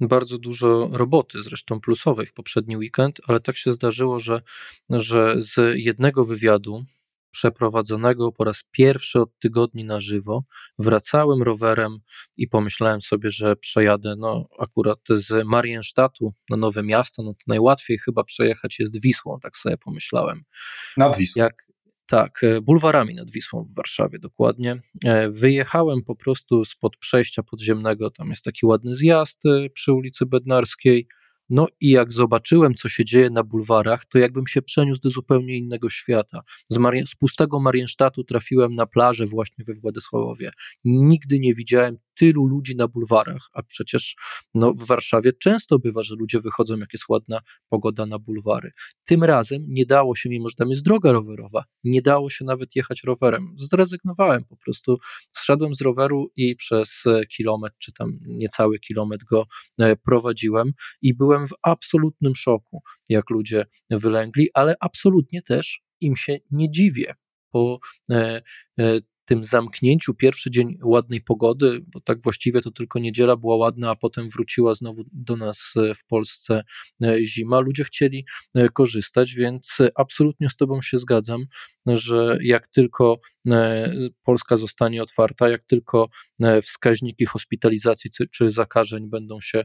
bardzo 0.00 0.38
dużo 0.38 0.88
roboty, 0.92 1.42
zresztą 1.42 1.80
plusowej 1.80 2.26
w 2.26 2.32
poprzedni 2.32 2.76
weekend, 2.76 3.20
ale 3.28 3.40
tak 3.40 3.56
się 3.56 3.72
zdarzyło, 3.72 4.20
że, 4.20 4.42
że 4.90 5.34
z 5.38 5.56
jednego 5.74 6.24
wywiadu, 6.24 6.84
przeprowadzonego 7.30 8.32
po 8.32 8.44
raz 8.44 8.64
pierwszy 8.70 9.20
od 9.20 9.38
tygodni 9.38 9.84
na 9.84 10.00
żywo. 10.00 10.44
Wracałem 10.78 11.42
rowerem 11.42 11.98
i 12.38 12.48
pomyślałem 12.48 13.00
sobie, 13.00 13.30
że 13.30 13.56
przejadę 13.56 14.14
no, 14.18 14.48
akurat 14.58 14.98
z 15.10 15.46
Marienstadtu 15.46 16.34
na 16.50 16.56
Nowe 16.56 16.82
Miasto. 16.82 17.22
No 17.22 17.32
to 17.32 17.44
najłatwiej 17.46 17.98
chyba 17.98 18.24
przejechać 18.24 18.78
jest 18.78 19.02
Wisłą, 19.02 19.38
tak 19.42 19.56
sobie 19.56 19.76
pomyślałem. 19.78 20.42
Nad 20.96 21.16
Wisłą. 21.16 21.42
Jak, 21.42 21.54
tak, 22.06 22.44
e, 22.44 22.60
bulwarami 22.60 23.14
nad 23.14 23.30
Wisłą 23.30 23.64
w 23.64 23.74
Warszawie 23.74 24.18
dokładnie. 24.18 24.76
E, 25.04 25.30
wyjechałem 25.30 26.02
po 26.06 26.16
prostu 26.16 26.64
spod 26.64 26.96
przejścia 26.96 27.42
podziemnego, 27.42 28.10
tam 28.10 28.30
jest 28.30 28.44
taki 28.44 28.66
ładny 28.66 28.94
zjazd 28.94 29.46
e, 29.46 29.70
przy 29.70 29.92
ulicy 29.92 30.26
Bednarskiej 30.26 31.08
no 31.50 31.66
i 31.80 31.90
jak 31.90 32.12
zobaczyłem, 32.12 32.74
co 32.74 32.88
się 32.88 33.04
dzieje 33.04 33.30
na 33.30 33.44
bulwarach, 33.44 34.06
to 34.06 34.18
jakbym 34.18 34.46
się 34.46 34.62
przeniósł 34.62 35.00
do 35.00 35.10
zupełnie 35.10 35.56
innego 35.56 35.90
świata. 35.90 36.42
Z, 36.68 36.78
z 37.10 37.14
pustego 37.14 37.60
Mariensztatu 37.60 38.24
trafiłem 38.24 38.74
na 38.74 38.86
plażę 38.86 39.26
właśnie 39.26 39.64
we 39.64 39.74
Władysławowie. 39.74 40.50
Nigdy 40.84 41.38
nie 41.38 41.54
widziałem 41.54 41.98
tylu 42.20 42.46
ludzi 42.46 42.76
na 42.76 42.88
bulwarach, 42.88 43.48
a 43.52 43.62
przecież 43.62 44.16
no, 44.54 44.72
w 44.72 44.86
Warszawie 44.86 45.32
często 45.32 45.78
bywa, 45.78 46.02
że 46.02 46.14
ludzie 46.14 46.40
wychodzą, 46.40 46.78
jak 46.78 46.92
jest 46.92 47.04
ładna 47.08 47.40
pogoda 47.68 48.06
na 48.06 48.18
bulwary. 48.18 48.70
Tym 49.04 49.24
razem 49.24 49.64
nie 49.68 49.86
dało 49.86 50.16
się, 50.16 50.28
mimo 50.28 50.48
że 50.48 50.54
tam 50.54 50.70
jest 50.70 50.82
droga 50.82 51.12
rowerowa, 51.12 51.64
nie 51.84 52.02
dało 52.02 52.30
się 52.30 52.44
nawet 52.44 52.76
jechać 52.76 53.02
rowerem. 53.04 53.54
Zrezygnowałem 53.56 54.44
po 54.44 54.56
prostu, 54.56 54.98
zszedłem 55.32 55.74
z 55.74 55.80
roweru 55.80 56.30
i 56.36 56.56
przez 56.56 57.04
kilometr, 57.36 57.76
czy 57.78 57.92
tam 57.92 58.18
niecały 58.26 58.78
kilometr 58.78 59.24
go 59.24 59.46
e, 59.78 59.96
prowadziłem 59.96 60.72
i 61.02 61.14
byłem 61.14 61.46
w 61.46 61.54
absolutnym 61.62 62.34
szoku, 62.34 62.82
jak 63.08 63.30
ludzie 63.30 63.66
wylęgli, 63.90 64.48
ale 64.54 64.74
absolutnie 64.80 65.42
też 65.42 65.82
im 66.00 66.16
się 66.16 66.38
nie 66.50 66.70
dziwię, 66.70 67.14
e, 68.10 68.42
tym 69.30 69.44
zamknięciu, 69.44 70.14
pierwszy 70.14 70.50
dzień 70.50 70.78
ładnej 70.82 71.20
pogody, 71.20 71.80
bo 71.86 72.00
tak 72.00 72.22
właściwie 72.22 72.60
to 72.60 72.70
tylko 72.70 72.98
niedziela 72.98 73.36
była 73.36 73.56
ładna, 73.56 73.90
a 73.90 73.96
potem 73.96 74.28
wróciła 74.28 74.74
znowu 74.74 75.04
do 75.12 75.36
nas 75.36 75.72
e, 75.76 75.94
w 75.94 76.04
Polsce 76.04 76.64
e, 77.02 77.24
zima, 77.24 77.60
ludzie 77.60 77.84
chcieli 77.84 78.26
e, 78.54 78.68
korzystać, 78.68 79.34
więc 79.34 79.78
absolutnie 79.94 80.48
z 80.48 80.56
Tobą 80.56 80.82
się 80.82 80.98
zgadzam, 80.98 81.44
że 81.86 82.38
jak 82.42 82.68
tylko 82.68 83.20
Polska 84.22 84.56
zostanie 84.56 85.02
otwarta, 85.02 85.48
jak 85.48 85.64
tylko 85.64 86.08
wskaźniki 86.62 87.26
hospitalizacji 87.26 88.10
czy 88.32 88.50
zakażeń 88.50 89.10
będą 89.10 89.40
się 89.40 89.64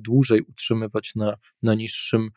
dłużej 0.00 0.42
utrzymywać 0.42 1.12
na, 1.14 1.36
na 1.62 1.74
niższym 1.74 2.30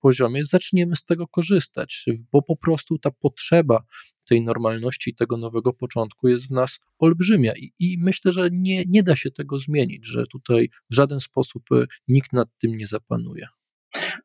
poziomie, 0.00 0.44
zaczniemy 0.44 0.96
z 0.96 1.04
tego 1.04 1.28
korzystać, 1.28 2.06
bo 2.32 2.42
po 2.42 2.56
prostu 2.56 2.98
ta 2.98 3.10
potrzeba 3.10 3.84
tej 4.28 4.42
normalności 4.42 5.10
i 5.10 5.14
tego 5.14 5.36
nowego 5.36 5.72
początku 5.72 6.28
jest 6.28 6.48
w 6.48 6.50
nas 6.50 6.80
olbrzymia 6.98 7.52
i, 7.56 7.72
i 7.78 7.98
myślę, 8.00 8.32
że 8.32 8.48
nie, 8.52 8.84
nie 8.88 9.02
da 9.02 9.16
się 9.16 9.30
tego 9.30 9.58
zmienić, 9.58 10.06
że 10.06 10.26
tutaj 10.26 10.68
w 10.90 10.94
żaden 10.94 11.20
sposób 11.20 11.62
e, 11.72 11.86
nikt 12.08 12.32
nad 12.32 12.48
tym 12.58 12.76
nie 12.76 12.86
zapanuje. 12.86 13.46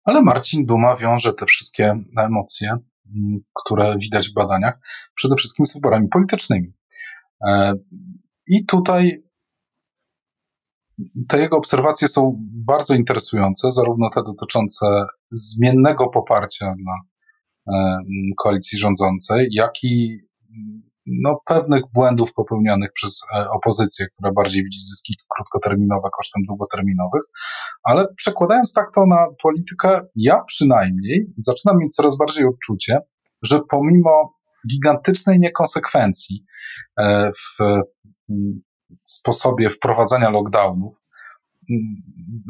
Ale 0.04 0.22
Marcin 0.22 0.66
Duma 0.66 0.96
wiąże 0.96 1.34
te 1.34 1.46
wszystkie 1.46 2.04
emocje, 2.18 2.77
które 3.53 3.97
widać 3.97 4.29
w 4.29 4.33
badaniach, 4.33 4.79
przede 5.15 5.35
wszystkim 5.35 5.65
z 5.65 5.73
wyborami 5.73 6.07
politycznymi. 6.07 6.73
E, 7.47 7.73
I 8.47 8.65
tutaj 8.65 9.23
te 11.29 11.39
jego 11.39 11.57
obserwacje 11.57 12.07
są 12.07 12.35
bardzo 12.39 12.95
interesujące, 12.95 13.71
zarówno 13.71 14.09
te 14.09 14.23
dotyczące 14.23 14.85
zmiennego 15.31 16.07
poparcia 16.07 16.65
dla 16.65 16.93
E, 17.67 17.97
koalicji 18.37 18.79
rządzącej, 18.79 19.47
jak 19.51 19.83
i 19.83 20.19
no, 21.07 21.39
pewnych 21.45 21.83
błędów 21.93 22.33
popełnionych 22.33 22.89
przez 22.93 23.21
e, 23.35 23.49
opozycję, 23.49 24.05
która 24.07 24.31
bardziej 24.31 24.63
widzi 24.63 24.79
zyski 24.79 25.15
krótkoterminowe 25.35 26.09
kosztem 26.17 26.43
długoterminowych, 26.47 27.21
ale 27.83 28.07
przekładając 28.15 28.73
tak 28.73 28.85
to 28.95 29.05
na 29.05 29.27
politykę, 29.43 30.01
ja 30.15 30.43
przynajmniej 30.43 31.33
zaczynam 31.37 31.77
mieć 31.77 31.95
coraz 31.95 32.17
bardziej 32.17 32.45
odczucie, 32.45 32.99
że 33.41 33.59
pomimo 33.69 34.33
gigantycznej 34.71 35.39
niekonsekwencji 35.39 36.45
e, 36.99 37.31
w 37.31 37.57
sposobie 39.03 39.69
wprowadzania 39.69 40.29
lockdownów, 40.29 40.97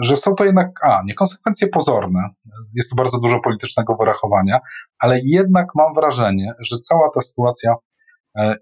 że 0.04 0.18
są 0.18 0.36
to 0.36 0.46
jednak, 0.46 0.68
a, 0.84 1.02
niekonsekwencje 1.06 1.68
pozorne, 1.68 2.30
jest 2.76 2.90
tu 2.90 2.96
bardzo 2.96 3.20
dużo 3.20 3.40
politycznego 3.40 3.96
wyrachowania, 4.00 4.60
ale 5.00 5.20
jednak 5.24 5.68
mam 5.76 5.94
wrażenie, 5.94 6.54
że 6.60 6.80
cała 6.80 7.10
ta 7.16 7.22
sytuacja 7.22 7.76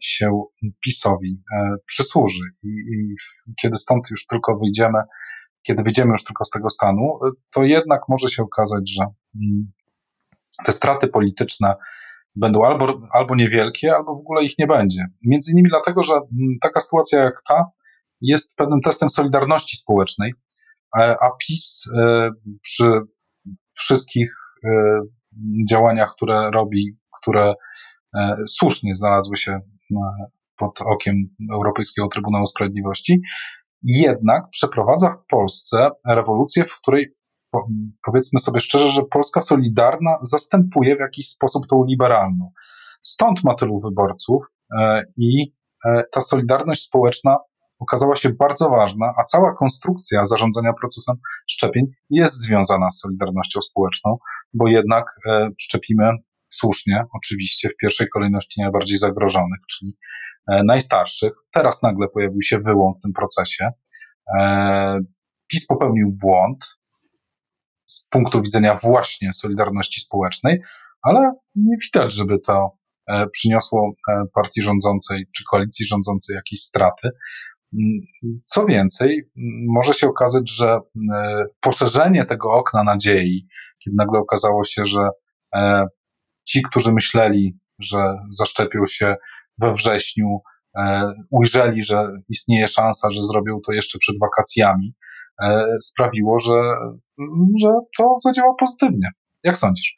się 0.02 0.44
PiSowi 0.84 1.44
e, 1.58 1.76
przysłuży 1.86 2.44
i, 2.64 2.68
i 2.68 3.16
kiedy 3.62 3.78
stąd 3.78 4.10
już 4.12 4.28
tylko 4.28 4.60
wyjdziemy, 4.60 5.00
kiedy 5.64 5.84
wyjdziemy 5.84 6.12
już 6.12 6.24
tylko 6.24 6.46
z 6.46 6.50
tego 6.50 6.70
stanu, 6.70 7.20
e, 7.26 7.30
to 7.54 7.64
jednak 7.64 8.02
może 8.10 8.30
się 8.30 8.44
okazać, 8.44 8.92
że 8.92 9.04
mm, 9.04 9.72
te 10.66 10.72
straty 10.72 11.08
polityczne 11.08 11.76
będą 12.36 12.64
albo, 12.64 13.02
albo 13.12 13.36
niewielkie, 13.36 13.96
albo 13.96 14.16
w 14.16 14.20
ogóle 14.20 14.44
ich 14.44 14.60
nie 14.60 14.68
będzie. 14.68 15.06
Między 15.24 15.52
innymi 15.52 15.70
dlatego, 15.70 16.04
że 16.04 16.14
mm, 16.14 16.58
taka 16.62 16.82
sytuacja 16.82 17.20
jak 17.20 17.42
ta 17.48 17.66
jest 18.22 18.56
pewnym 18.56 18.82
testem 18.82 19.10
solidarności 19.10 19.78
społecznej, 19.78 20.34
a 20.96 21.30
PiS 21.40 21.84
e, 21.98 22.30
przy 22.62 23.02
wszystkich 23.76 24.36
e, 24.66 24.70
działaniach, 25.70 26.14
które 26.16 26.52
robi, 26.52 26.98
które 27.22 27.50
e, 27.50 27.56
słusznie 28.48 28.96
znalazły 28.96 29.38
się 29.38 29.60
pod 30.58 30.82
okiem 30.82 31.16
Europejskiego 31.54 32.08
Trybunału 32.08 32.48
Sprawiedliwości, 32.48 33.22
jednak 33.84 34.50
przeprowadza 34.50 35.10
w 35.10 35.26
Polsce 35.30 35.90
rewolucję, 36.08 36.66
w 36.66 36.76
której 36.76 37.16
powiedzmy 38.06 38.40
sobie 38.40 38.60
szczerze, 38.60 38.90
że 38.90 39.02
Polska 39.04 39.42
Solidarna 39.42 40.18
zastępuje 40.22 40.96
w 40.96 41.00
jakiś 41.00 41.30
sposób 41.30 41.68
tą 41.68 41.86
liberalną. 41.86 42.52
Stąd 43.02 43.44
ma 43.44 43.56
tylu 43.56 43.80
wyborców 43.80 44.44
i 45.18 45.54
ta 46.12 46.22
solidarność 46.22 46.82
społeczna 46.82 47.38
okazała 47.80 48.16
się 48.16 48.30
bardzo 48.30 48.70
ważna, 48.70 49.14
a 49.18 49.24
cała 49.24 49.56
konstrukcja 49.56 50.26
zarządzania 50.26 50.74
procesem 50.74 51.16
szczepień 51.48 51.86
jest 52.10 52.34
związana 52.34 52.92
z 52.92 53.00
solidarnością 53.00 53.62
społeczną, 53.62 54.18
bo 54.54 54.68
jednak 54.68 55.06
e, 55.28 55.50
szczepimy 55.58 56.10
słusznie, 56.56 57.04
oczywiście, 57.14 57.70
w 57.70 57.78
pierwszej 57.82 58.08
kolejności 58.10 58.62
najbardziej 58.62 58.98
zagrożonych, 58.98 59.60
czyli 59.70 59.98
e, 60.52 60.64
najstarszych. 60.64 61.32
Teraz 61.54 61.84
nagle 61.84 62.08
pojawił 62.08 62.42
się 62.42 62.58
wyłom 62.58 62.94
w 63.00 63.04
tym 63.04 63.14
procesie. 63.14 63.70
E, 64.40 65.00
PiS 65.48 65.68
popełnił 65.68 66.12
błąd 66.12 66.66
z 67.88 68.08
punktu 68.08 68.42
widzenia 68.42 68.76
właśnie 68.76 69.34
solidarności 69.34 70.02
społecznej, 70.02 70.62
ale 71.02 71.32
nie 71.56 71.76
widać, 71.86 72.14
żeby 72.14 72.40
to 72.40 72.78
przyniosło 73.32 73.94
partii 74.34 74.62
rządzącej 74.62 75.26
czy 75.36 75.44
koalicji 75.52 75.86
rządzącej 75.86 76.36
jakieś 76.36 76.62
straty. 76.62 77.10
Mm, 77.74 78.00
co 78.46 78.66
więcej, 78.66 79.30
może 79.68 79.94
się 79.94 80.08
okazać, 80.08 80.52
że 80.52 80.80
poszerzenie 81.62 82.26
tego 82.26 82.52
okna 82.52 82.84
nadziei, 82.84 83.48
kiedy 83.84 83.96
nagle 83.98 84.20
okazało 84.20 84.64
się, 84.64 84.86
że 84.86 85.10
ci, 86.46 86.62
którzy 86.62 86.94
myśleli, 86.94 87.58
że 87.80 88.18
zaszczepią 88.30 88.88
się 88.88 89.16
we 89.58 89.74
wrześniu, 89.74 90.40
e, 90.78 91.04
ujrzeli, 91.32 91.84
że 91.84 92.08
istnieje 92.30 92.68
szansa, 92.68 93.12
że 93.12 93.24
zrobią 93.24 93.60
to 93.66 93.72
jeszcze 93.72 94.00
przed 94.00 94.20
wakacjami, 94.20 94.94
e, 95.42 95.66
sprawiło, 95.82 96.40
że, 96.40 96.54
że 97.62 97.70
to 97.98 98.16
zadziała 98.24 98.54
pozytywnie. 98.60 99.10
Jak 99.44 99.58
sądzisz? 99.58 99.98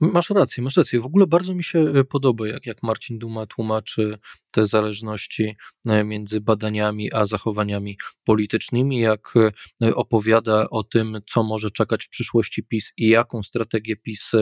Masz 0.00 0.30
rację, 0.30 0.64
masz 0.64 0.76
rację. 0.76 1.00
W 1.00 1.06
ogóle 1.06 1.26
bardzo 1.26 1.54
mi 1.54 1.64
się 1.64 1.78
e, 1.80 2.04
podoba, 2.04 2.48
jak, 2.48 2.66
jak 2.66 2.82
Marcin 2.82 3.18
Duma 3.18 3.46
tłumaczy 3.46 4.18
te 4.56 4.66
zależności 4.66 5.56
e, 5.86 6.04
między 6.04 6.40
badaniami 6.40 7.12
a 7.12 7.26
zachowaniami 7.26 7.98
politycznymi, 8.24 9.00
jak 9.00 9.34
e, 9.82 9.94
opowiada 9.94 10.70
o 10.70 10.82
tym, 10.82 11.18
co 11.28 11.42
może 11.42 11.70
czekać 11.70 12.04
w 12.04 12.08
przyszłości 12.08 12.64
PiS 12.64 12.92
i 12.96 13.08
jaką 13.08 13.42
strategię 13.42 13.96
PiS 13.96 14.32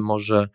może 0.00 0.48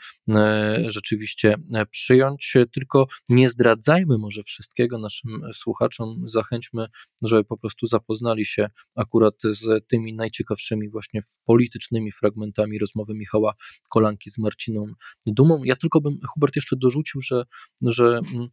rzeczywiście 0.88 1.56
przyjąć. 1.92 2.54
Tylko 2.74 3.08
nie 3.30 3.50
zdradzajmy 3.50 4.18
może 4.18 4.44
wszystkiego 4.44 4.98
naszym 4.98 5.42
słuchaczom, 5.54 6.24
zachęćmy, 6.25 6.88
żeby 7.22 7.44
po 7.44 7.58
prostu 7.58 7.88
zapoznali 7.88 8.46
się 8.46 8.70
akurat 8.96 9.36
z 9.44 9.88
tymi 9.88 10.14
najciekawszymi 10.14 10.90
właśnie 10.90 11.20
politycznymi 11.46 12.12
fragmentami 12.12 12.80
rozmowy 12.80 13.14
Michała 13.14 13.54
Kolanki 13.90 14.32
z 14.32 14.38
Marciną 14.38 14.86
Dumą. 15.28 15.62
Ja 15.64 15.75
tylko 15.75 16.02
bym, 16.02 16.20
Hubert, 16.28 16.56
jeszcze 16.56 16.75
dorzucił, 16.75 17.22
że, 17.22 17.44
że 17.82 18.06
mm, 18.06 18.50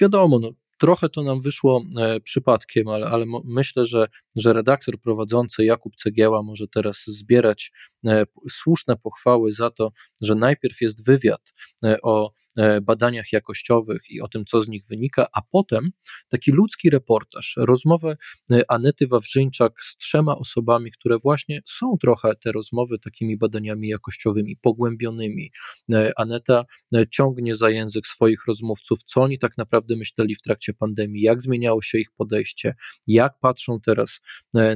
wiadomo, 0.00 0.38
no, 0.38 0.50
trochę 0.82 1.08
to 1.08 1.22
nam 1.22 1.40
wyszło 1.40 1.84
e, 2.00 2.20
przypadkiem, 2.20 2.88
ale, 2.88 3.06
ale 3.06 3.24
myślę, 3.44 3.84
że, 3.84 4.08
że 4.36 4.52
redaktor 4.52 5.00
prowadzący 5.00 5.64
Jakub 5.64 5.96
Cegieła 5.96 6.42
może 6.42 6.68
teraz 6.68 7.02
zbierać 7.06 7.72
e, 8.06 8.24
słuszne 8.50 8.96
pochwały 8.96 9.52
za 9.52 9.70
to, 9.70 9.92
że 10.20 10.34
najpierw 10.34 10.80
jest 10.80 11.06
wywiad 11.06 11.54
e, 11.84 11.96
o 12.02 12.32
badaniach 12.82 13.32
jakościowych 13.32 14.02
i 14.10 14.20
o 14.20 14.28
tym, 14.28 14.44
co 14.44 14.62
z 14.62 14.68
nich 14.68 14.82
wynika, 14.90 15.26
a 15.32 15.42
potem 15.42 15.90
taki 16.28 16.52
ludzki 16.52 16.90
reportaż, 16.90 17.54
rozmowę 17.56 18.16
e, 18.50 18.70
Anety 18.70 19.06
Wawrzyńczak 19.06 19.82
z 19.82 19.96
trzema 19.96 20.36
osobami, 20.36 20.92
które 20.92 21.18
właśnie 21.18 21.60
są 21.66 21.96
trochę 22.00 22.34
te 22.34 22.52
rozmowy 22.52 22.98
takimi 22.98 23.36
badaniami 23.36 23.88
jakościowymi, 23.88 24.56
pogłębionymi. 24.56 25.50
E, 25.92 26.12
Aneta 26.16 26.64
ciągnie 27.10 27.54
za 27.54 27.70
język 27.70 28.06
swoich 28.06 28.46
rozmówców, 28.46 29.04
co 29.06 29.22
oni 29.22 29.38
tak 29.38 29.58
naprawdę 29.58 29.96
myśleli 29.96 30.34
w 30.34 30.42
trakcie 30.42 30.74
pandemii, 30.74 31.22
jak 31.22 31.42
zmieniało 31.42 31.82
się 31.82 31.98
ich 31.98 32.10
podejście, 32.16 32.74
jak 33.06 33.38
patrzą 33.40 33.80
teraz 33.80 34.20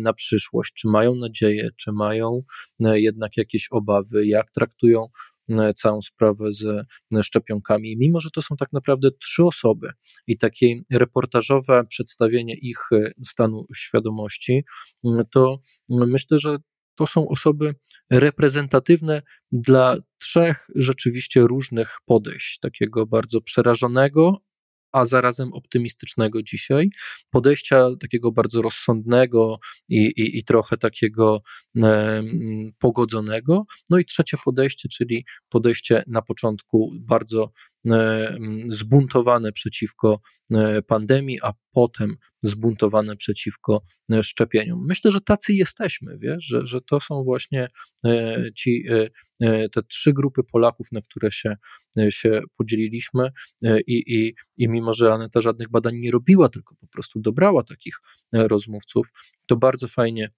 na 0.01 0.13
przyszłość, 0.13 0.73
czy 0.73 0.89
mają 0.89 1.15
nadzieję, 1.15 1.71
czy 1.77 1.93
mają 1.93 2.43
jednak 2.81 3.37
jakieś 3.37 3.69
obawy, 3.71 4.27
jak 4.27 4.51
traktują 4.51 5.09
E, 5.36 5.36
całą 5.77 6.03
sprawę 6.03 6.53
ze 6.53 6.85
szczepionkami. 7.23 7.97
Mimo, 7.97 8.21
że 8.21 8.31
to 8.31 8.43
są 8.43 8.57
tak 8.57 8.73
naprawdę 8.73 9.09
trzy 9.21 9.45
osoby 9.45 9.91
i 10.27 10.39
takie 10.39 10.75
reportażowe 10.91 11.85
przedstawienie 11.89 12.55
ich 12.55 12.79
e, 12.93 13.11
stanu 13.27 13.67
świadomości, 13.75 14.65
to 15.31 15.61
myślę, 15.89 16.39
że 16.39 16.57
to 16.95 17.07
są 17.07 17.29
osoby 17.29 17.75
reprezentatywne 18.11 19.23
dla 19.53 19.97
trzech 20.19 20.67
rzeczywiście 20.75 21.41
różnych 21.41 21.99
podejść. 22.07 22.59
Takiego 22.59 23.07
bardzo 23.07 23.41
przerażonego, 23.41 24.41
a 24.97 25.05
zarazem 25.05 25.53
optymistycznego 25.53 26.43
dzisiaj, 26.43 26.91
podejścia 27.31 27.87
takiego 28.01 28.33
bardzo 28.33 28.63
rozsądnego 28.63 29.59
i, 29.89 29.99
i, 30.07 30.39
i 30.39 30.45
trochę 30.45 30.77
takiego 30.77 31.41
e, 31.77 32.23
pogodzonego. 32.79 33.65
No 33.91 33.99
i 33.99 34.05
trzecie 34.05 34.37
podejście, 34.45 34.89
czyli 34.89 35.25
podejście 35.49 36.05
na 36.07 36.23
początku 36.23 36.93
bardzo 37.01 37.51
zbuntowane 38.69 39.53
przeciwko 39.53 40.21
e, 40.51 40.83
pandemii, 40.83 41.39
a 41.43 41.53
potem 41.73 42.17
zbuntowane 42.43 43.17
przeciwko 43.17 43.83
e, 44.13 44.23
szczepieniom. 44.23 44.87
Myślę, 44.87 45.11
że 45.11 45.21
tacy 45.21 45.55
jesteśmy, 45.55 46.19
wiesz, 46.19 46.45
że, 46.45 46.67
że 46.67 46.81
to 46.81 47.01
są 47.01 47.25
właśnie 47.25 47.69
ci, 48.57 48.85
te 49.73 49.83
trzy 49.89 50.13
grupy 50.13 50.43
Polaków, 50.53 50.93
na 50.93 51.01
które 51.01 51.31
się, 51.31 51.57
się 52.11 52.41
podzieliliśmy 52.59 53.31
i, 53.87 54.03
i, 54.07 54.35
i 54.57 54.69
mimo, 54.69 54.93
że 54.93 55.13
Aneta 55.13 55.41
żadnych 55.41 55.71
badań 55.71 55.97
nie 55.97 56.11
robiła, 56.11 56.49
tylko 56.49 56.75
po 56.75 56.87
prostu 56.87 57.21
dobrała 57.21 57.63
takich 57.63 57.99
rozmówców, 58.33 59.09
to 59.47 59.57
bardzo 59.57 59.89
fajnie 59.89 60.31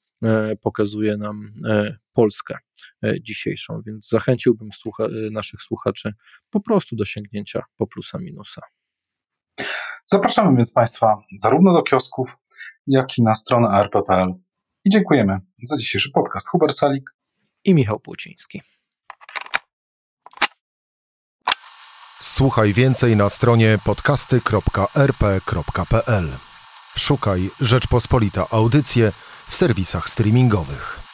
pokazuje 0.60 1.16
nam 1.16 1.52
Polskę 2.18 2.54
e, 3.04 3.14
dzisiejszą, 3.20 3.80
więc 3.86 4.08
zachęciłbym 4.08 4.72
słucha 4.72 5.04
e, 5.04 5.08
naszych 5.30 5.62
słuchaczy 5.62 6.12
po 6.50 6.60
prostu 6.60 6.96
do 6.96 7.04
sięgnięcia 7.04 7.62
po 7.76 7.86
plusa 7.86 8.18
minusa. 8.18 8.62
Zapraszamy 10.04 10.56
więc 10.56 10.72
Państwa 10.72 11.22
zarówno 11.38 11.72
do 11.72 11.82
kiosków, 11.82 12.36
jak 12.86 13.18
i 13.18 13.22
na 13.22 13.34
stronę 13.34 13.68
arp.pl 13.68 14.34
i 14.84 14.90
dziękujemy 14.90 15.38
za 15.62 15.76
dzisiejszy 15.76 16.10
podcast. 16.14 16.48
Hubert 16.48 16.76
Salik 16.76 17.10
i 17.64 17.74
Michał 17.74 18.00
Płuciński. 18.00 18.62
Słuchaj 22.20 22.72
więcej 22.72 23.16
na 23.16 23.28
stronie 23.28 23.78
podcasty.rp.pl. 23.84 26.28
Szukaj 26.96 27.50
Rzeczpospolita 27.60 28.46
Audycje 28.50 29.12
w 29.48 29.54
serwisach 29.54 30.08
streamingowych. 30.08 31.07